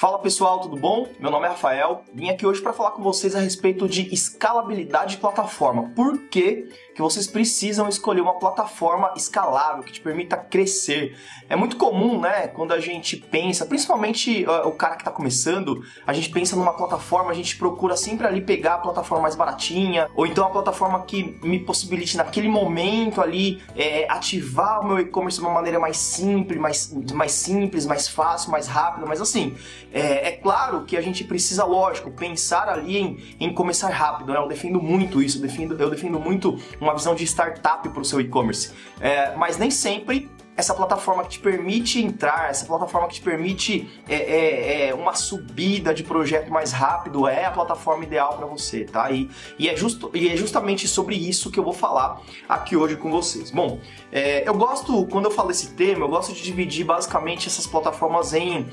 [0.00, 1.06] Fala pessoal, tudo bom?
[1.18, 2.04] Meu nome é Rafael.
[2.14, 5.90] Vim aqui hoje para falar com vocês a respeito de escalabilidade de plataforma.
[5.94, 11.18] Por que, que vocês precisam escolher uma plataforma escalável que te permita crescer?
[11.50, 15.82] É muito comum, né, quando a gente pensa, principalmente uh, o cara que está começando,
[16.06, 20.08] a gente pensa numa plataforma, a gente procura sempre ali pegar a plataforma mais baratinha,
[20.14, 25.38] ou então a plataforma que me possibilite naquele momento ali é, ativar o meu e-commerce
[25.38, 29.54] de uma maneira mais simples, mais, mais simples, mais fácil, mais rápida, mas assim,
[29.92, 34.38] é, é, claro que a gente precisa, lógico, pensar ali em, em começar rápido, né?
[34.38, 38.04] Eu defendo muito isso, eu defendo, eu defendo muito uma visão de startup para o
[38.04, 38.72] seu e-commerce.
[39.00, 43.88] É, mas nem sempre essa plataforma que te permite entrar, essa plataforma que te permite
[44.08, 48.84] é, é, é uma subida de projeto mais rápido é a plataforma ideal para você,
[48.84, 49.10] tá?
[49.10, 52.96] E, e, é justo, e é justamente sobre isso que eu vou falar aqui hoje
[52.96, 53.50] com vocês.
[53.50, 53.80] Bom,
[54.12, 58.34] é, eu gosto, quando eu falo esse tema, eu gosto de dividir basicamente essas plataformas
[58.34, 58.68] em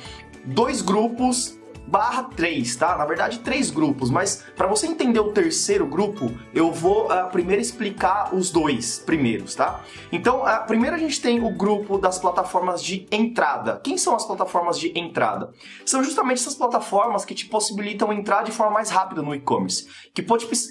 [0.45, 2.97] dois grupos barra 3, tá?
[2.97, 7.61] Na verdade, três grupos, mas para você entender o terceiro grupo, eu vou uh, primeiro
[7.61, 9.81] explicar os dois primeiros, tá?
[10.11, 13.79] Então, uh, primeiro a gente tem o grupo das plataformas de entrada.
[13.81, 15.53] Quem são as plataformas de entrada?
[15.85, 20.21] São justamente essas plataformas que te possibilitam entrar de forma mais rápida no e-commerce, que,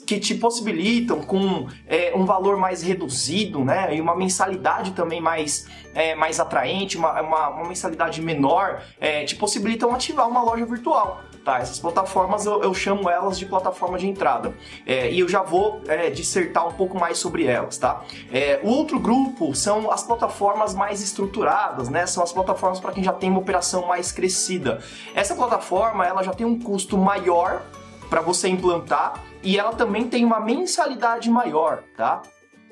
[0.06, 3.96] que te possibilitam com é, um valor mais reduzido, né?
[3.96, 9.34] E uma mensalidade também mais, é, mais atraente, uma, uma, uma mensalidade menor, é, te
[9.34, 11.05] possibilitam ativar uma loja virtual
[11.46, 11.60] tá?
[11.60, 14.52] Essas plataformas eu, eu chamo elas de plataforma de entrada
[14.84, 18.02] é, e eu já vou é, dissertar um pouco mais sobre elas, tá?
[18.32, 22.04] É, o outro grupo são as plataformas mais estruturadas, né?
[22.04, 24.82] São as plataformas para quem já tem uma operação mais crescida.
[25.14, 27.62] Essa plataforma ela já tem um custo maior
[28.10, 32.22] para você implantar e ela também tem uma mensalidade maior, tá?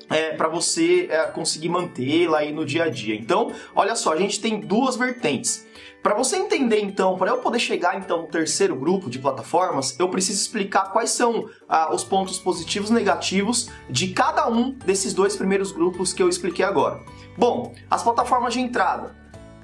[0.09, 3.15] É, para você é, conseguir mantê-la aí no dia a dia.
[3.15, 5.65] Então, olha só, a gente tem duas vertentes.
[6.05, 10.07] Para você entender então, para eu poder chegar então no terceiro grupo de plataformas, eu
[10.07, 15.35] preciso explicar quais são ah, os pontos positivos e negativos de cada um desses dois
[15.35, 17.01] primeiros grupos que eu expliquei agora.
[17.35, 19.15] Bom, as plataformas de entrada.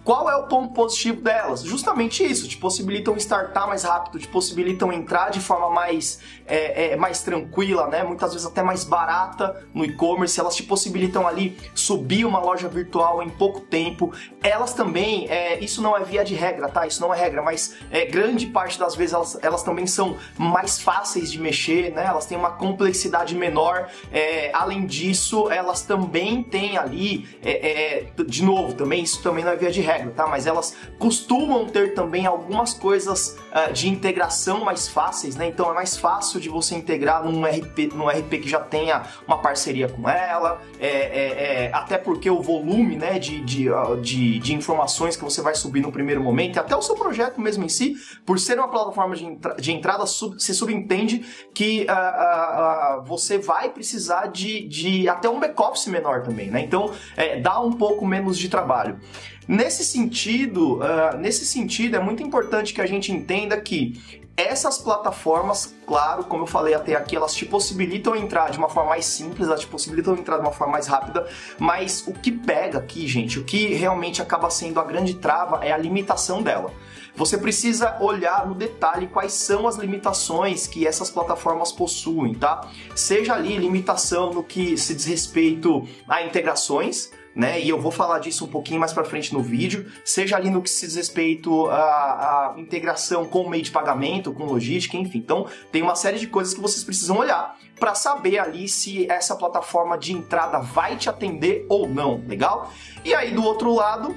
[0.04, 1.62] Qual é o ponto positivo delas?
[1.62, 6.96] Justamente isso, te possibilitam startar mais rápido, te possibilitam entrar de forma mais, é, é,
[6.96, 8.04] mais tranquila, né?
[8.04, 13.22] muitas vezes até mais barata no e-commerce, elas te possibilitam ali subir uma loja virtual
[13.22, 14.12] em pouco tempo.
[14.42, 16.88] Elas também, é, isso não é via de regra, tá?
[16.88, 20.82] Isso não é regra, mas é, grande parte das vezes elas, elas também são mais
[20.82, 22.06] fáceis de mexer, né?
[22.06, 23.88] Elas têm uma complexidade menor.
[24.12, 29.56] É, além disso, elas também têm ali, é, de novo, também isso também não é
[29.56, 30.28] via de regra regra, tá?
[30.28, 35.48] Mas elas costumam ter também algumas coisas uh, de integração mais fáceis, né?
[35.48, 39.38] Então é mais fácil de você integrar num RP, num RP que já tenha uma
[39.38, 44.40] parceria com ela, é, é, é, até porque o volume né, de, de, uh, de,
[44.40, 47.64] de, informações que você vai subir no primeiro momento, e até o seu projeto mesmo
[47.64, 53.04] em si, por ser uma plataforma de, entra de entrada, sub se subentende que uh,
[53.04, 56.62] você vai precisar de, de até um back-office menor também, né?
[56.62, 59.00] Então é, dá um pouco menos de trabalho.
[59.48, 65.76] Nesse sentido, uh, nesse sentido, é muito importante que a gente entenda que essas plataformas,
[65.86, 69.48] claro, como eu falei até aqui, elas te possibilitam entrar de uma forma mais simples,
[69.48, 71.28] elas te possibilitam entrar de uma forma mais rápida,
[71.60, 75.72] mas o que pega aqui, gente, o que realmente acaba sendo a grande trava é
[75.72, 76.72] a limitação dela.
[77.16, 82.70] Você precisa olhar no detalhe quais são as limitações que essas plataformas possuem, tá?
[82.96, 87.60] Seja ali limitação no que se diz respeito a integrações, né?
[87.60, 90.62] E eu vou falar disso um pouquinho mais para frente no vídeo, seja ali no
[90.62, 95.20] que se diz respeito à, à integração com o meio de pagamento, com logística, enfim.
[95.20, 99.36] Então, tem uma série de coisas que vocês precisam olhar para saber ali se essa
[99.36, 102.72] plataforma de entrada vai te atender ou não, legal?
[103.04, 104.16] E aí do outro lado,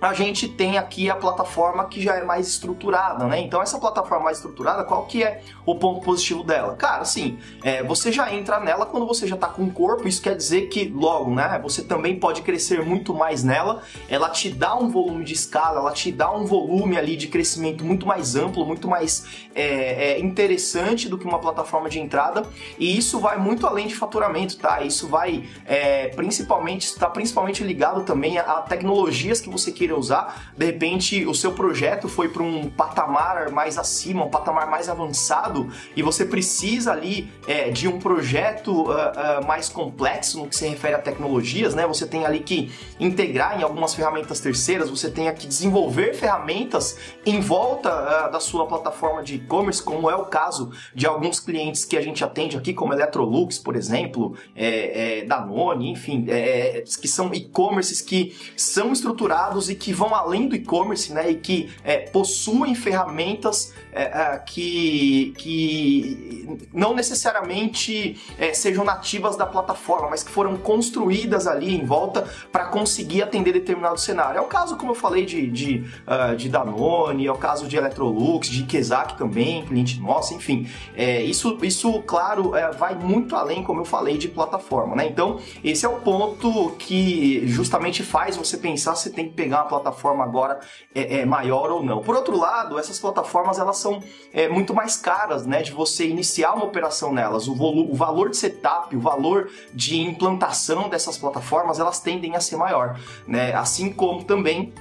[0.00, 3.40] a gente tem aqui a plataforma que já é mais estruturada, né?
[3.40, 6.74] Então essa plataforma mais estruturada, qual que é o ponto positivo dela?
[6.76, 10.20] Cara, assim, é, você já entra nela quando você já está com o corpo, isso
[10.20, 11.58] quer dizer que logo, né?
[11.62, 15.92] Você também pode crescer muito mais nela, ela te dá um volume de escala, ela
[15.92, 21.08] te dá um volume ali de crescimento muito mais amplo, muito mais é, é, interessante
[21.08, 22.42] do que uma plataforma de entrada,
[22.78, 24.82] e isso vai muito além de faturamento, tá?
[24.82, 30.52] Isso vai é, principalmente, está principalmente ligado também a, a tecnologias que você queira usar,
[30.56, 35.70] de repente o seu projeto foi para um patamar mais acima, um patamar mais avançado,
[35.94, 40.66] e você precisa ali é, de um projeto uh, uh, mais complexo no que se
[40.66, 41.86] refere a tecnologias, né?
[41.86, 46.96] Você tem ali que integrar em algumas ferramentas terceiras, você tem que desenvolver ferramentas
[47.26, 51.84] em volta uh, da sua plataforma de e-commerce, como é o caso de alguns clientes
[51.84, 57.08] que a gente atende aqui, como Electrolux, por exemplo, é, é, Danone, enfim, é, que
[57.08, 61.30] são e-commerces que são estruturados e que vão além do e-commerce, né?
[61.30, 69.46] E que é, possuem ferramentas é, é, que, que não necessariamente é, sejam nativas da
[69.46, 74.38] plataforma, mas que foram construídas ali em volta para conseguir atender determinado cenário.
[74.38, 77.76] É o caso, como eu falei, de, de, uh, de Danone, é o caso de
[77.76, 80.68] Electrolux, de Kezak também, cliente nosso, enfim.
[80.96, 85.06] É, isso, isso, claro, é, vai muito além, como eu falei, de plataforma, né?
[85.06, 90.24] Então, esse é o ponto que justamente faz você pensar se tem que pegar plataforma
[90.24, 90.60] agora
[90.94, 92.02] é, é maior ou não.
[92.02, 94.02] Por outro lado, essas plataformas elas são
[94.32, 95.62] é, muito mais caras, né?
[95.62, 97.48] De você iniciar uma operação nelas.
[97.48, 102.56] O, o valor de setup, o valor de implantação dessas plataformas, elas tendem a ser
[102.56, 103.52] maior, né?
[103.54, 104.72] Assim como também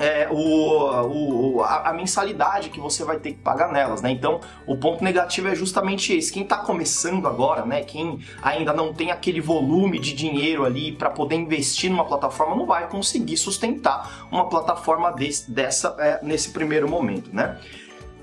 [0.00, 4.10] é, o, o, a, a, mensalidade que você vai ter que pagar nelas, né?
[4.10, 6.32] Então, o ponto negativo é justamente esse.
[6.32, 7.82] Quem está começando agora, né?
[7.82, 12.64] Quem ainda não tem aquele volume de dinheiro ali para poder investir numa plataforma, não
[12.64, 17.58] vai conseguir sustentar uma plataforma desse, dessa é, nesse primeiro momento, né?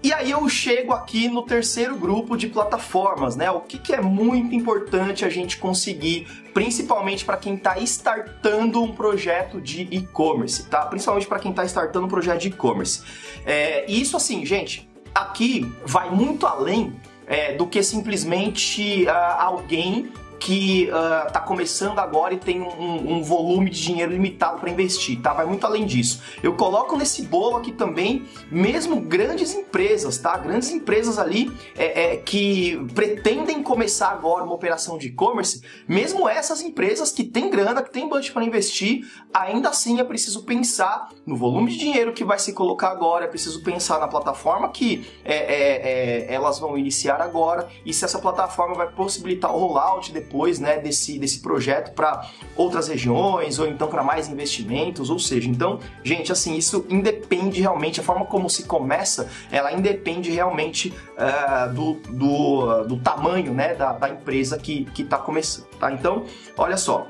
[0.04, 3.50] E aí eu chego aqui no terceiro grupo de plataformas, né?
[3.50, 8.94] O que, que é muito importante a gente conseguir, principalmente para quem está startando um
[8.94, 10.86] projeto de e-commerce, tá?
[10.86, 13.02] Principalmente para quem está startando um projeto de e-commerce.
[13.46, 16.94] É, isso assim, gente, aqui vai muito além
[17.26, 23.24] é, do que simplesmente uh, alguém que está ah, começando agora e tem um, um
[23.24, 25.34] volume de dinheiro limitado para investir, tá?
[25.34, 26.22] Vai muito além disso.
[26.42, 30.38] Eu coloco nesse bolo aqui também, mesmo grandes empresas, tá?
[30.38, 36.62] Grandes empresas ali é, é, que pretendem começar agora uma operação de e-commerce, mesmo essas
[36.62, 41.36] empresas que têm grana, que têm budget para investir, ainda assim é preciso pensar no
[41.36, 45.36] volume de dinheiro que vai se colocar agora, é preciso pensar na plataforma que é,
[45.36, 50.27] é, é elas vão iniciar agora e se essa plataforma vai possibilitar o rollout depois
[50.28, 55.50] depois né, desse, desse projeto para outras regiões ou então para mais investimentos, ou seja,
[55.50, 61.74] então, gente, assim, isso independe realmente, a forma como se começa, ela independe realmente uh,
[61.74, 65.92] do, do, do, tamanho né, da, da empresa que está começando, tá?
[65.92, 66.26] Então,
[66.58, 67.08] olha só,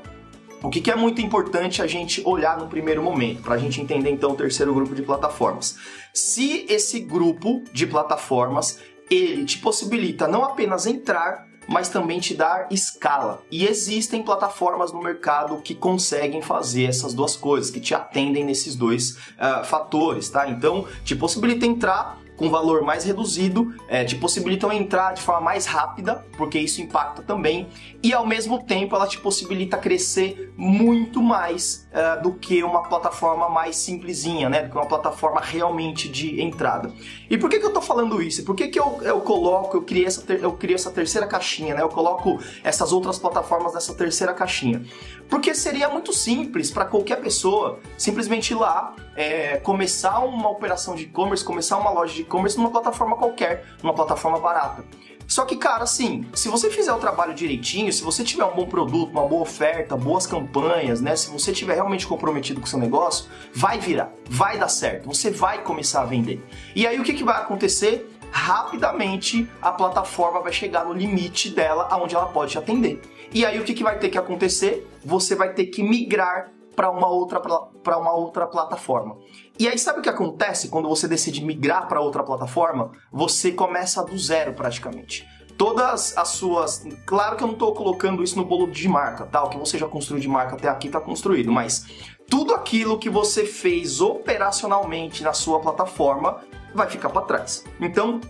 [0.62, 3.80] o que, que, é muito importante a gente olhar no primeiro momento, para a gente
[3.80, 5.78] entender então o terceiro grupo de plataformas.
[6.12, 8.80] Se esse grupo de plataformas
[9.10, 13.42] ele te possibilita não apenas entrar mas também te dar escala.
[13.50, 18.74] E existem plataformas no mercado que conseguem fazer essas duas coisas, que te atendem nesses
[18.74, 20.48] dois uh, fatores, tá?
[20.48, 25.66] Então, te possibilita entrar com valor mais reduzido, é, te possibilitam entrar de forma mais
[25.66, 27.68] rápida, porque isso impacta também,
[28.00, 33.48] e ao mesmo tempo ela te possibilita crescer muito mais é, do que uma plataforma
[33.48, 34.62] mais simplesinha, né?
[34.62, 36.92] Do que uma plataforma realmente de entrada.
[37.30, 38.44] E por que, que eu tô falando isso?
[38.44, 41.74] Por que, que eu, eu coloco, eu criei, essa ter, eu criei essa terceira caixinha,
[41.74, 41.82] né?
[41.82, 44.82] Eu coloco essas outras plataformas nessa terceira caixinha.
[45.28, 51.04] Porque seria muito simples para qualquer pessoa simplesmente ir lá, é, começar uma operação de
[51.04, 54.84] e-commerce, começar uma loja de e-commerce numa plataforma qualquer, numa plataforma barata.
[55.28, 58.66] Só que, cara, assim, se você fizer o trabalho direitinho, se você tiver um bom
[58.66, 61.14] produto, uma boa oferta, boas campanhas, né?
[61.16, 65.30] Se você tiver realmente comprometido com o seu negócio, vai virar, vai dar certo, você
[65.30, 66.42] vai começar a vender.
[66.74, 68.10] E aí o que, que vai acontecer?
[68.30, 72.98] Rapidamente a plataforma vai chegar no limite dela, aonde ela pode te atender.
[73.30, 74.90] E aí o que, que vai ter que acontecer?
[75.04, 79.16] Você vai ter que migrar para uma outra para uma outra plataforma.
[79.58, 82.92] E aí sabe o que acontece quando você decide migrar para outra plataforma?
[83.12, 85.26] Você começa do zero praticamente.
[85.56, 89.42] Todas as suas, claro que eu não estou colocando isso no bolo de marca, tá?
[89.42, 91.84] O que você já construiu de marca até aqui está construído, mas
[92.30, 97.64] tudo aquilo que você fez operacionalmente na sua plataforma vai ficar para trás.
[97.80, 98.20] Então,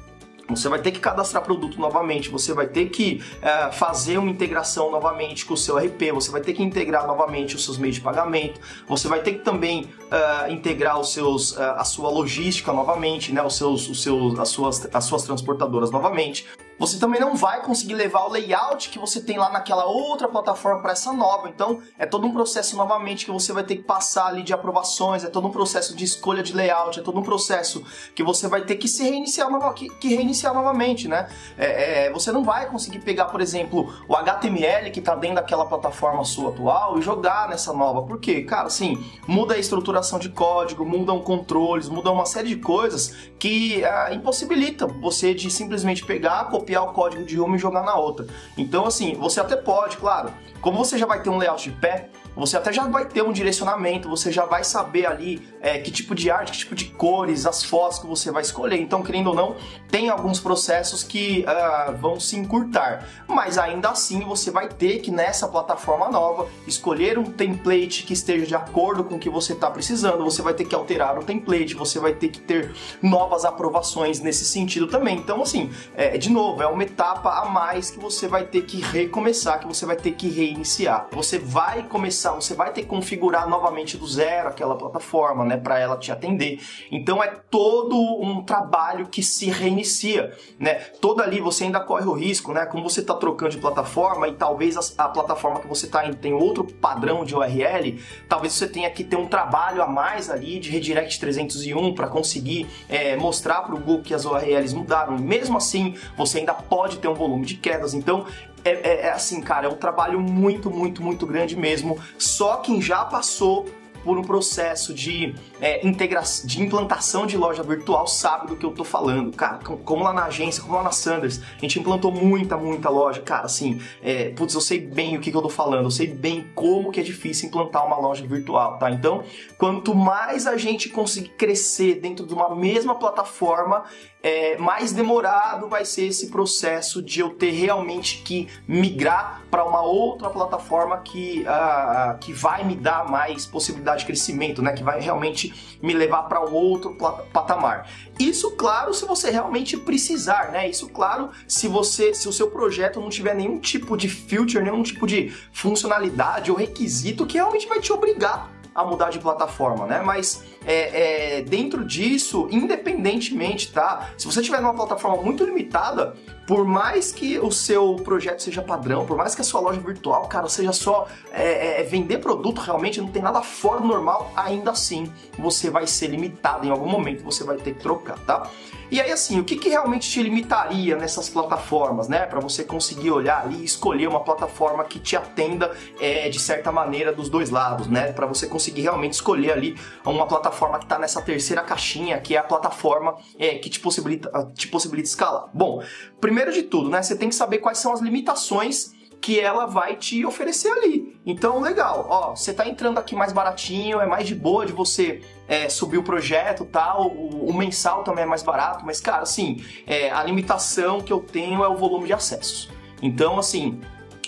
[0.49, 4.91] você vai ter que cadastrar produto novamente, você vai ter que é, fazer uma integração
[4.91, 8.01] novamente com o seu RP, você vai ter que integrar novamente os seus meios de
[8.01, 13.33] pagamento, você vai ter que também é, integrar os seus, é, a sua logística novamente,
[13.33, 16.47] né, os seus, os seus, as, suas, as suas transportadoras novamente
[16.79, 20.81] você também não vai conseguir levar o layout que você tem lá naquela outra plataforma
[20.81, 21.49] para essa nova.
[21.49, 25.25] Então, é todo um processo novamente que você vai ter que passar ali de aprovações,
[25.25, 28.63] é todo um processo de escolha de layout, é todo um processo que você vai
[28.63, 31.29] ter que se reiniciar, que, que reiniciar novamente, né?
[31.57, 35.67] É, é, você não vai conseguir pegar, por exemplo, o HTML que está dentro daquela
[35.67, 38.03] plataforma sua atual e jogar nessa nova.
[38.03, 38.43] Por quê?
[38.43, 43.85] Cara, assim, muda a estruturação de código, mudam controles, muda uma série de coisas que
[43.85, 47.95] é, impossibilita você de simplesmente pegar, copiar copiar o código de uma e jogar na
[47.95, 48.27] outra.
[48.57, 52.11] Então, assim, você até pode, claro, como você já vai ter um layout de pé,
[52.39, 56.15] você até já vai ter um direcionamento, você já vai saber ali é, que tipo
[56.15, 58.81] de arte, que tipo de cores, as fotos que você vai escolher.
[58.81, 59.57] Então, querendo ou não,
[59.91, 65.11] tem alguns processos que uh, vão se encurtar, mas ainda assim você vai ter que
[65.11, 69.71] nessa plataforma nova escolher um template que esteja de acordo com o que você está
[69.71, 70.25] precisando.
[70.25, 74.45] Você vai ter que alterar o template, você vai ter que ter novas aprovações nesse
[74.45, 75.17] sentido também.
[75.17, 78.81] Então, assim, é, de novo, é uma etapa a mais que você vai ter que
[78.81, 81.09] recomeçar, que você vai ter que reiniciar.
[81.13, 85.79] Você vai começar, você vai ter que configurar novamente do zero aquela plataforma, né, para
[85.79, 86.61] ela te atender.
[86.91, 90.75] Então é todo um trabalho que se reinicia, né?
[91.01, 92.67] Todo ali você ainda corre o risco, né?
[92.67, 96.17] Como você está trocando de plataforma e talvez a, a plataforma que você está indo
[96.17, 100.59] tem outro padrão de URL, talvez você tenha que ter um trabalho a mais ali
[100.59, 105.19] de redirect 301 para conseguir é, mostrar para o Google que as URLs mudaram.
[105.19, 107.95] Mesmo assim, você ainda pode ter um volume de quedas.
[107.95, 108.27] Então
[108.65, 111.99] é, é, é, assim, cara, é um trabalho muito, muito, muito grande mesmo.
[112.19, 113.67] Só quem já passou
[114.05, 118.71] por um processo de, é, integração, de implantação de loja virtual sabe do que eu
[118.71, 119.59] tô falando, cara.
[119.59, 123.45] Como lá na agência, como lá na Sanders, a gente implantou muita, muita loja, cara.
[123.45, 126.51] Assim, é, putz, eu sei bem o que, que eu tô falando, eu sei bem
[126.55, 128.91] como que é difícil implantar uma loja virtual, tá?
[128.91, 129.25] Então,
[129.59, 133.85] quanto mais a gente conseguir crescer dentro de uma mesma plataforma,
[134.23, 139.81] é, mais demorado vai ser esse processo de eu ter realmente que migrar para uma
[139.81, 144.73] outra plataforma que, uh, que vai me dar mais possibilidade de crescimento, né?
[144.73, 146.97] que vai realmente me levar para um outro
[147.33, 147.89] patamar.
[148.19, 150.69] Isso, claro, se você realmente precisar, né?
[150.69, 154.83] Isso, claro, se você, se o seu projeto não tiver nenhum tipo de feature, nenhum
[154.83, 160.01] tipo de funcionalidade ou requisito que realmente vai te obrigar a mudar de plataforma, né?
[160.01, 164.11] Mas é, é, dentro disso, independentemente, tá?
[164.17, 166.15] Se você tiver numa plataforma muito limitada,
[166.47, 170.29] por mais que o seu projeto seja padrão, por mais que a sua loja virtual,
[170.29, 174.71] cara, seja só é, é, vender produto, realmente não tem nada fora do normal, ainda
[174.71, 178.49] assim você vai ser limitado em algum momento, você vai ter que trocar, tá?
[178.91, 182.25] E aí, assim, o que, que realmente te limitaria nessas plataformas, né?
[182.25, 186.73] Para você conseguir olhar ali e escolher uma plataforma que te atenda é, de certa
[186.73, 188.13] maneira dos dois lados, né?
[188.13, 189.77] Para você conseguir realmente escolher ali
[190.07, 194.31] uma plataforma que está nessa terceira caixinha, que é a plataforma é, que te possibilita,
[194.55, 195.51] te possibilita escalar.
[195.53, 195.83] Bom,
[196.19, 197.03] primeiro de tudo, né?
[197.03, 201.08] Você tem que saber quais são as limitações que ela vai te oferecer ali.
[201.27, 205.21] Então, legal, ó, você tá entrando aqui mais baratinho, é mais de boa de você
[205.47, 209.63] é, subir o projeto tal, o, o, mensal também é mais barato, mas, cara, assim,
[209.87, 212.71] é, a limitação que eu tenho é o volume de acessos.
[213.03, 213.81] Então, assim,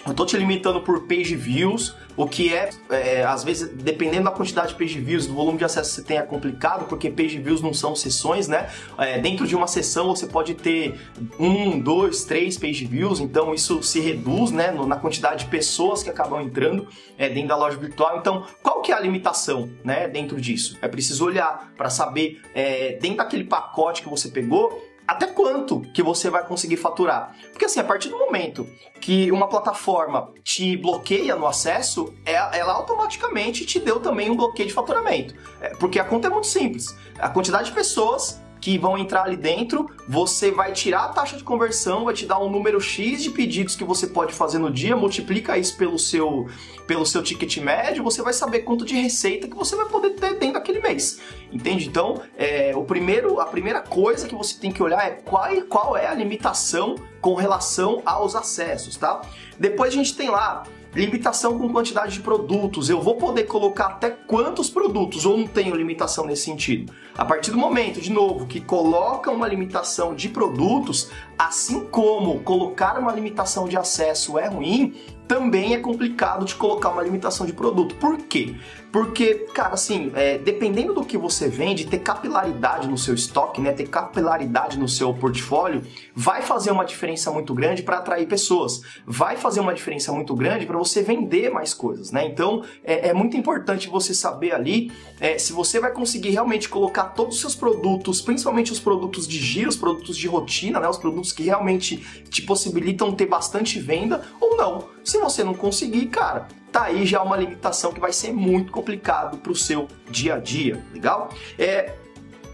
[0.07, 4.30] eu tô te limitando por page views, o que é, é, às vezes, dependendo da
[4.30, 7.38] quantidade de page views, do volume de acesso que você tem, é complicado, porque page
[7.38, 8.69] views não são sessões, né?
[8.99, 10.99] É, dentro de uma sessão você pode ter
[11.38, 16.11] um, dois, três page views, então isso se reduz, né, na quantidade de pessoas que
[16.11, 18.19] acabam entrando é, dentro da loja virtual.
[18.19, 20.78] Então, qual que é a limitação, né, dentro disso?
[20.83, 26.04] É preciso olhar para saber, é, dentro daquele pacote que você pegou, até quanto que
[26.04, 27.34] você vai conseguir faturar.
[27.50, 28.64] Porque assim, a partir do momento
[29.00, 34.68] que uma plataforma te bloqueia no acesso, é, ela automaticamente te deu também um bloqueio
[34.68, 35.34] de faturamento.
[35.60, 36.96] É, porque a conta é muito simples.
[37.18, 41.42] A quantidade de pessoas que vão entrar ali dentro, você vai tirar a taxa de
[41.42, 44.94] conversão, vai te dar um número X de pedidos que você pode fazer no dia,
[44.96, 46.48] multiplica isso pelo seu,
[46.86, 50.34] pelo seu ticket médio, você vai saber quanto de receita que você vai poder ter
[50.34, 51.20] dentro daquele mês.
[51.50, 51.88] Entende?
[51.88, 55.96] Então, é, o primeiro, a primeira coisa que você tem que olhar é qual, qual
[55.96, 59.22] é a limitação com relação aos acessos, tá?
[59.58, 60.64] Depois a gente tem lá
[60.94, 62.90] limitação com quantidade de produtos.
[62.90, 66.92] Eu vou poder colocar até quantos produtos ou não tenho limitação nesse sentido?
[67.16, 72.99] A partir do momento, de novo, que coloca uma limitação de produtos, assim como colocar
[72.99, 74.94] uma limitação de acesso é ruim,
[75.30, 77.94] também é complicado de colocar uma limitação de produto.
[77.94, 78.56] Por quê?
[78.90, 83.70] Porque, cara, assim, é, dependendo do que você vende, ter capilaridade no seu estoque, né,
[83.70, 88.82] ter capilaridade no seu portfólio, vai fazer uma diferença muito grande para atrair pessoas.
[89.06, 92.26] Vai fazer uma diferença muito grande para você vender mais coisas, né?
[92.26, 97.04] Então, é, é muito importante você saber ali é, se você vai conseguir realmente colocar
[97.04, 100.99] todos os seus produtos, principalmente os produtos de giro, os produtos de rotina, né, os
[100.99, 104.88] produtos que realmente te possibilitam ter bastante venda ou não.
[105.20, 109.52] Você não conseguir, cara, tá aí já uma limitação que vai ser muito complicado para
[109.52, 111.30] o seu dia a dia, legal?
[111.58, 111.94] É,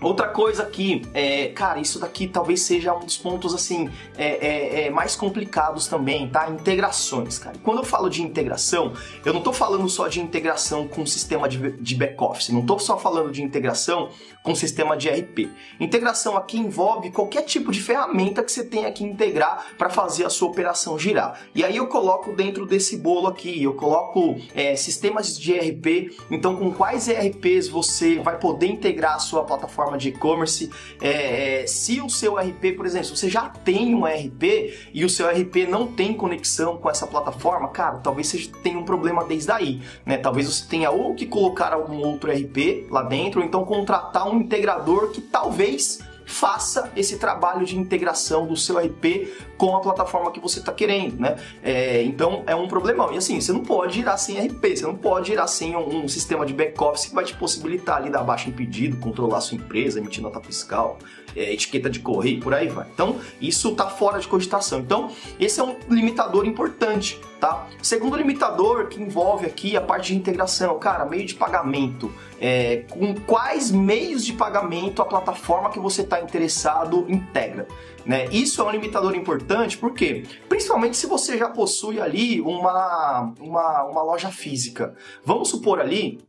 [0.00, 4.86] Outra coisa aqui, é, cara, isso daqui talvez seja um dos pontos assim é, é,
[4.86, 6.50] é mais complicados também, tá?
[6.50, 7.56] Integrações, cara.
[7.62, 8.92] Quando eu falo de integração,
[9.24, 12.78] eu não tô falando só de integração com o sistema de, de back-office, não tô
[12.78, 14.10] só falando de integração
[14.46, 15.50] com sistema de ERP.
[15.80, 20.30] Integração aqui envolve qualquer tipo de ferramenta que você tenha que integrar para fazer a
[20.30, 21.40] sua operação girar.
[21.52, 26.54] E aí eu coloco dentro desse bolo aqui, eu coloco é, sistemas de ERP, então
[26.54, 30.70] com quais ERPs você vai poder integrar a sua plataforma de e-commerce.
[31.00, 35.10] É, é, se o seu ERP, por exemplo, você já tem um ERP e o
[35.10, 39.50] seu ERP não tem conexão com essa plataforma, cara, talvez você tenha um problema desde
[39.50, 40.16] aí, né?
[40.16, 44.35] Talvez você tenha ou que colocar algum outro ERP lá dentro, ou então contratar um
[44.36, 50.30] um integrador que talvez faça esse trabalho de integração do seu IP com a plataforma
[50.30, 51.36] que você está querendo, né?
[51.62, 53.12] É, então é um problemão.
[53.12, 56.08] E assim, você não pode girar sem RP, você não pode girar sem um, um
[56.08, 59.98] sistema de back-office que vai te possibilitar ali dar baixa em pedido, controlar sua empresa,
[59.98, 60.98] emitir nota fiscal,
[61.34, 62.86] é, etiqueta de correio, por aí vai.
[62.92, 64.80] Então, isso está fora de cogitação.
[64.80, 67.66] Então, esse é um limitador importante, tá?
[67.82, 72.12] Segundo limitador que envolve aqui a parte de integração, cara, meio de pagamento.
[72.40, 77.66] É, com quais meios de pagamento a plataforma que você está interessado integra?
[78.06, 78.26] Né?
[78.30, 84.02] Isso é um limitador importante, porque principalmente se você já possui ali uma, uma, uma
[84.02, 84.94] loja física.
[85.24, 86.20] Vamos supor ali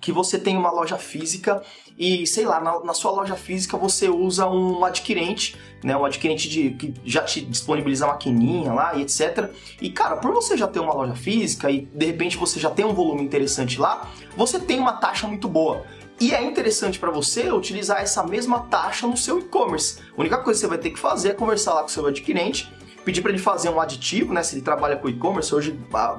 [0.00, 1.60] que você tem uma loja física
[1.98, 5.96] e, sei lá, na, na, sua loja física você usa um adquirente, né?
[5.96, 9.50] Um adquirente de, que já te disponibiliza a maquininha lá e etc.
[9.80, 12.84] E, cara, por você já ter uma loja física e de repente você já tem
[12.84, 15.84] um volume interessante lá, você tem uma taxa muito boa.
[16.20, 20.00] E é interessante para você utilizar essa mesma taxa no seu e-commerce.
[20.16, 22.06] A única coisa que você vai ter que fazer é conversar lá com o seu
[22.06, 22.72] adquirente
[23.04, 24.42] pedir para ele fazer um aditivo, né?
[24.42, 25.78] Se ele trabalha com e-commerce, hoje,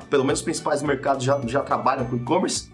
[0.10, 2.72] pelo menos os principais mercados já, já trabalham com e-commerce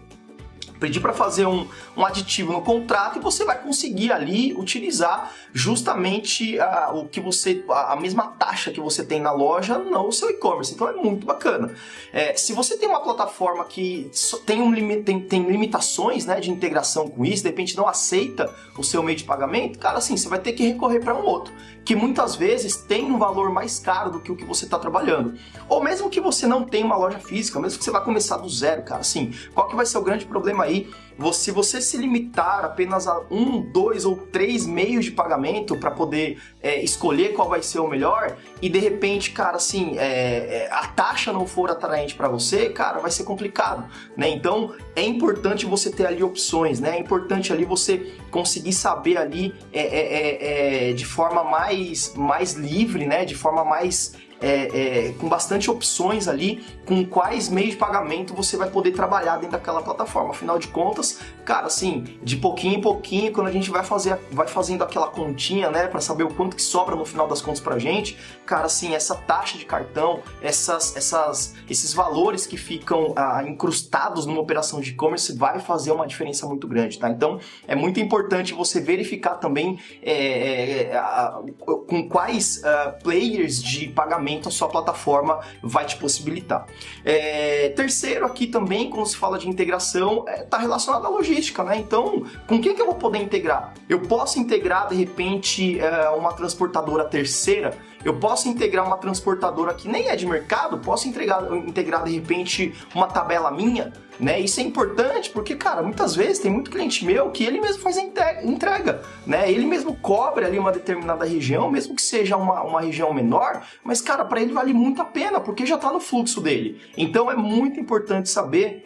[0.78, 1.66] pedir para fazer um,
[1.96, 7.64] um aditivo no contrato e você vai conseguir ali utilizar justamente a, o que você
[7.68, 10.74] a, a mesma taxa que você tem na loja no seu e-commerce.
[10.74, 11.74] Então é muito bacana.
[12.12, 14.10] É, se você tem uma plataforma que
[14.44, 18.84] tem, um, tem, tem limitações né, de integração com isso, de repente não aceita o
[18.84, 21.52] seu meio de pagamento, cara, assim, você vai ter que recorrer para um outro,
[21.84, 25.38] que muitas vezes tem um valor mais caro do que o que você está trabalhando.
[25.68, 28.48] Ou mesmo que você não tenha uma loja física, mesmo que você vá começar do
[28.48, 30.88] zero, cara, assim, qual que vai ser o grande problema aí
[31.32, 36.38] se você se limitar apenas a um, dois ou três meios de pagamento para poder
[36.62, 40.86] é, escolher qual vai ser o melhor e de repente, cara, assim, é, é a
[40.88, 44.28] taxa não for atraente para você, cara, vai ser complicado, né?
[44.28, 46.96] Então é importante você ter ali opções, né?
[46.96, 53.06] É importante ali você conseguir saber ali é, é, é de forma mais, mais livre,
[53.06, 53.24] né?
[53.24, 58.56] De forma mais é, é, com bastante opções ali, com quais meios de pagamento você
[58.56, 60.30] vai poder trabalhar dentro daquela plataforma.
[60.30, 64.46] Afinal de contas, cara, assim, de pouquinho em pouquinho, quando a gente vai fazer, vai
[64.46, 67.78] fazendo aquela continha, né, para saber o quanto que sobra no final das contas pra
[67.78, 74.26] gente, cara, assim, essa taxa de cartão, essas, essas, esses valores que ficam ah, incrustados
[74.26, 77.10] numa operação de e-commerce vai fazer uma diferença muito grande, tá?
[77.10, 83.88] Então, é muito importante você verificar também é, é, a, com quais uh, players de
[83.88, 86.66] pagamento a sua plataforma vai te possibilitar.
[87.04, 91.62] É, terceiro, aqui também, quando se fala de integração, está é, tá relacionado à logística,
[91.62, 91.78] né?
[91.78, 93.74] Então, com quem que eu vou poder integrar?
[93.88, 99.88] Eu posso integrar, de repente, é, uma transportadora terceira eu posso integrar uma transportadora que
[99.88, 104.40] nem é de mercado, posso integrar de repente uma tabela minha, né?
[104.40, 107.96] Isso é importante porque, cara, muitas vezes tem muito cliente meu que ele mesmo faz
[107.98, 108.02] a
[108.44, 109.50] entrega, né?
[109.50, 114.00] Ele mesmo cobre ali uma determinada região, mesmo que seja uma, uma região menor, mas,
[114.00, 116.80] cara, para ele vale muito a pena porque já está no fluxo dele.
[116.96, 118.82] Então é muito importante saber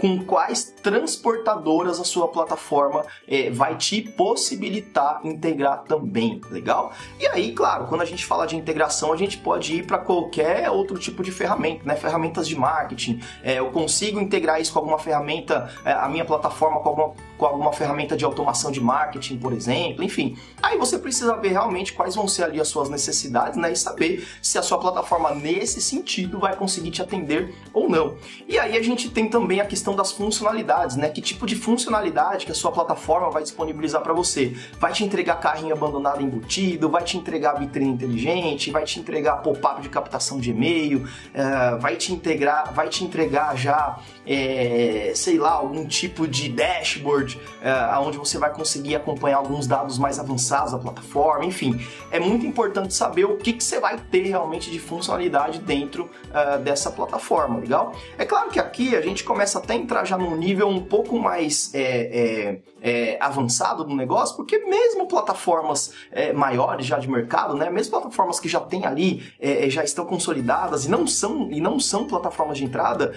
[0.00, 6.92] com quais transportadoras a sua plataforma é, vai te possibilitar integrar também, legal?
[7.18, 10.70] E aí, claro, quando a gente fala de integração, a gente pode ir para qualquer
[10.70, 11.96] outro tipo de ferramenta, né?
[11.96, 13.20] Ferramentas de marketing.
[13.42, 17.46] É, eu consigo integrar isso com alguma ferramenta, é, a minha plataforma com alguma, com
[17.46, 20.36] alguma ferramenta de automação de marketing, por exemplo, enfim.
[20.62, 23.72] Aí você precisa ver realmente quais vão ser ali as suas necessidades, né?
[23.72, 28.16] E saber se a sua plataforma nesse sentido vai conseguir te atender ou não.
[28.46, 31.08] E aí a gente tem também a questão das funcionalidades, né?
[31.08, 34.54] Que tipo de funcionalidade que a sua plataforma vai disponibilizar para você?
[34.78, 39.80] Vai te entregar carrinho abandonado embutido, vai te entregar vitrine inteligente, vai te entregar pop-up
[39.80, 45.52] de captação de e-mail, uh, vai te integrar, vai te entregar já, é, sei lá,
[45.52, 50.78] algum tipo de dashboard, uh, onde você vai conseguir acompanhar alguns dados mais avançados da
[50.78, 51.80] plataforma, enfim.
[52.10, 56.58] É muito importante saber o que, que você vai ter realmente de funcionalidade dentro uh,
[56.60, 57.92] dessa plataforma, legal?
[58.18, 61.72] É claro que aqui a gente começa até entrar já num nível um pouco mais
[61.74, 67.70] é, é, é, avançado do negócio, porque mesmo plataformas é, maiores já de mercado, né,
[67.70, 71.60] mesmo plataformas que já tem ali, é, é, já estão consolidadas e não são, e
[71.60, 73.12] não são plataformas de entrada,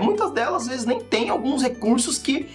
[0.00, 2.48] muitas delas às vezes nem têm alguns recursos que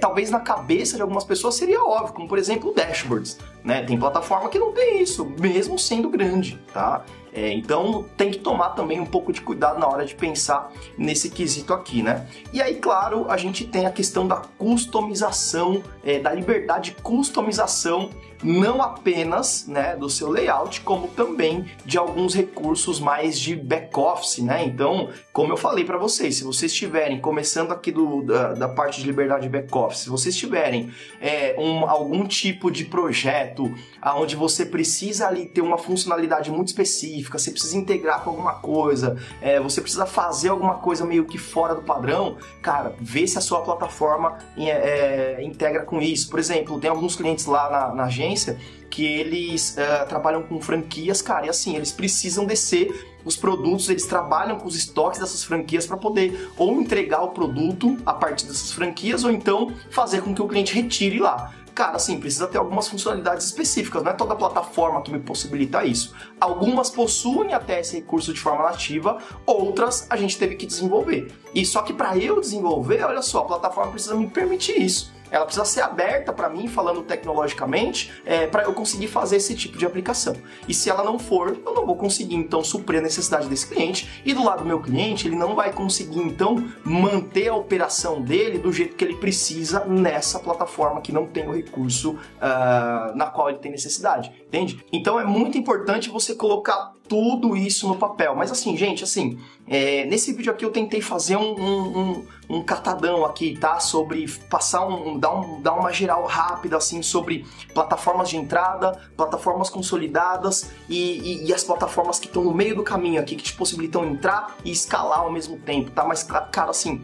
[0.00, 3.82] talvez na, cabeça de algumas pessoas seria óbvio, como por exemplo dashboards, né?
[3.84, 7.04] Tem plataforma que não tem isso, mesmo sendo grande, tá?
[7.32, 11.30] É, então tem que tomar também um pouco de cuidado na hora de pensar nesse
[11.30, 12.26] quesito aqui, né?
[12.52, 18.10] E aí, claro, a gente tem a questão da customização, é, da liberdade de customização
[18.42, 24.64] não apenas né, do seu layout, como também de alguns recursos mais de back-office, né?
[24.64, 29.00] Então, como eu falei para vocês, se vocês estiverem começando aqui do, da, da parte
[29.00, 33.72] de liberdade de back-office, se vocês tiverem é, um, algum tipo de projeto
[34.16, 39.16] onde você precisa ali ter uma funcionalidade muito específica, você precisa integrar com alguma coisa,
[39.40, 43.40] é, você precisa fazer alguma coisa meio que fora do padrão, cara, vê se a
[43.40, 46.30] sua plataforma é, é integra com isso.
[46.30, 48.58] Por exemplo, tem alguns clientes lá na, na agência agência
[48.90, 52.88] que eles uh, trabalham com franquias, cara, e assim, eles precisam descer
[53.24, 57.98] os produtos, eles trabalham com os estoques dessas franquias para poder ou entregar o produto
[58.06, 62.18] a partir dessas franquias ou então fazer com que o cliente retire lá cara, assim,
[62.18, 66.12] precisa ter algumas funcionalidades específicas, não é toda plataforma que me possibilita isso.
[66.40, 71.32] Algumas possuem até esse recurso de forma nativa, outras a gente teve que desenvolver.
[71.54, 75.14] E só que para eu desenvolver, olha só, a plataforma precisa me permitir isso.
[75.30, 79.78] Ela precisa ser aberta para mim, falando tecnologicamente, é, para eu conseguir fazer esse tipo
[79.78, 80.34] de aplicação.
[80.66, 84.22] E se ela não for, eu não vou conseguir então suprir a necessidade desse cliente.
[84.24, 88.58] E do lado do meu cliente, ele não vai conseguir então manter a operação dele
[88.58, 93.48] do jeito que ele precisa nessa plataforma que não tem o recurso uh, na qual
[93.48, 94.84] ele tem necessidade, entende?
[94.92, 98.34] Então é muito importante você colocar tudo isso no papel.
[98.36, 102.62] Mas assim, gente, assim, é, nesse vídeo aqui eu tentei fazer um, um, um, um
[102.62, 103.80] catadão aqui, tá?
[103.80, 109.70] Sobre passar um dar, um, dar uma geral rápida, assim, sobre plataformas de entrada, plataformas
[109.70, 113.54] consolidadas e, e, e as plataformas que estão no meio do caminho aqui, que te
[113.54, 116.04] possibilitam entrar e escalar ao mesmo tempo, tá?
[116.04, 117.02] Mas, cara, assim,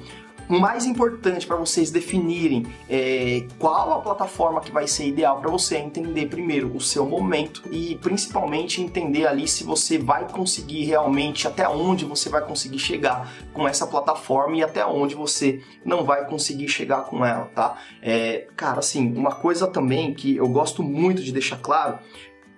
[0.49, 5.77] mais importante para vocês definirem é, qual a plataforma que vai ser ideal para você
[5.77, 11.47] é entender primeiro o seu momento e principalmente entender ali se você vai conseguir realmente
[11.47, 16.27] até onde você vai conseguir chegar com essa plataforma e até onde você não vai
[16.27, 17.79] conseguir chegar com ela, tá?
[18.03, 21.99] É, cara, assim, uma coisa também que eu gosto muito de deixar claro,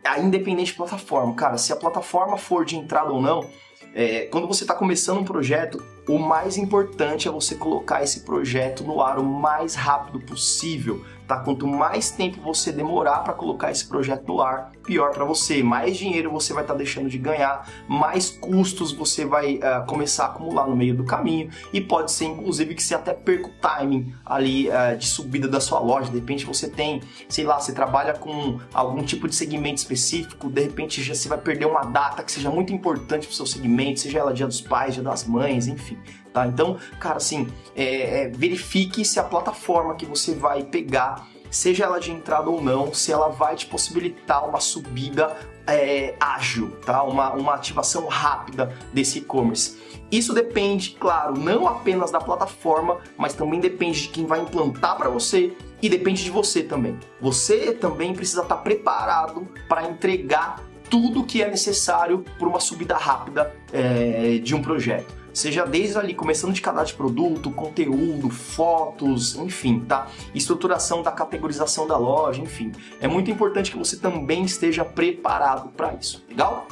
[0.04, 3.48] a independente de plataforma, cara, se a plataforma for de entrada ou não,
[3.94, 8.84] é, quando você está começando um projeto, o mais importante é você colocar esse projeto
[8.84, 11.38] no ar o mais rápido possível tá?
[11.38, 15.62] Quanto mais tempo você demorar para colocar esse projeto no ar, pior para você.
[15.62, 20.24] Mais dinheiro você vai estar tá deixando de ganhar, mais custos você vai uh, começar
[20.24, 23.52] a acumular no meio do caminho e pode ser inclusive que você até perca o
[23.60, 26.10] timing ali uh, de subida da sua loja.
[26.10, 30.62] De repente você tem, sei lá, você trabalha com algum tipo de segmento específico, de
[30.62, 34.00] repente já você vai perder uma data que seja muito importante para o seu segmento,
[34.00, 35.95] seja ela dia dos pais, dia das mães, enfim.
[36.32, 36.46] Tá?
[36.46, 41.98] Então, cara, assim, é, é, verifique se a plataforma que você vai pegar seja ela
[41.98, 45.34] de entrada ou não, se ela vai te possibilitar uma subida
[45.66, 47.02] é, ágil, tá?
[47.02, 49.78] Uma, uma ativação rápida desse e-commerce.
[50.10, 55.08] Isso depende, claro, não apenas da plataforma, mas também depende de quem vai implantar para
[55.08, 56.98] você e depende de você também.
[57.20, 63.52] Você também precisa estar preparado para entregar tudo que é necessário para uma subida rápida
[63.72, 69.80] é, de um projeto seja desde ali, começando de cadastro de produto, conteúdo, fotos, enfim,
[69.80, 70.08] tá?
[70.34, 72.72] Estruturação da categorização da loja, enfim.
[73.02, 76.66] É muito importante que você também esteja preparado para isso, legal?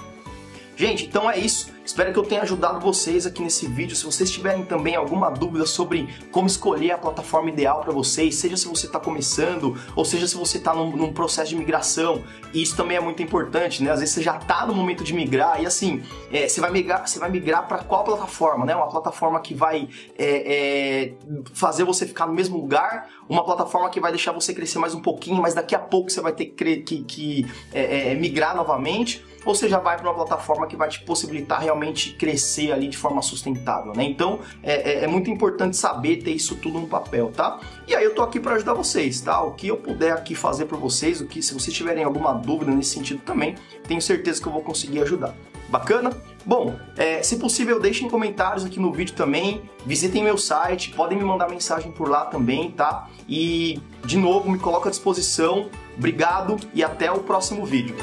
[0.77, 1.74] Gente, então é isso.
[1.85, 3.95] Espero que eu tenha ajudado vocês aqui nesse vídeo.
[3.95, 8.57] Se vocês tiverem também alguma dúvida sobre como escolher a plataforma ideal para vocês, seja
[8.57, 12.75] se você está começando ou seja se você está num, num, processo de migração, isso
[12.75, 13.91] também é muito importante, né?
[13.91, 17.07] Às vezes você já está no momento de migrar e assim, é, você vai migrar,
[17.07, 18.75] você vai migrar para qual plataforma, né?
[18.75, 19.87] Uma plataforma que vai
[20.19, 21.15] é, é,
[21.53, 25.03] fazer você ficar no mesmo lugar, uma plataforma que vai deixar você crescer mais um
[25.03, 29.23] pouquinho, mas daqui a pouco você vai ter que, que, que é, é, migrar novamente
[29.45, 33.23] você já vai para uma plataforma que vai te possibilitar realmente crescer ali de forma
[33.23, 34.05] sustentável, né?
[34.05, 37.61] Então é, é, é, muito importante saber ter isso tudo no papel, tá?
[37.87, 39.43] E aí eu tô aqui para ajudar vocês, tá?
[39.43, 42.71] O que eu puder aqui fazer para vocês, o que se vocês tiverem alguma dúvida
[42.71, 43.55] nesse sentido também,
[43.87, 45.35] tenho certeza que eu vou conseguir ajudar.
[45.69, 46.13] Bacana?
[46.45, 49.63] Bom, é, se possível, deixem comentários aqui no vídeo também.
[49.87, 53.09] Visitem meu site, podem me mandar mensagem por lá também, tá?
[53.29, 55.69] E, de novo, me coloco à disposição.
[55.97, 57.97] Obrigado e até o próximo vídeo.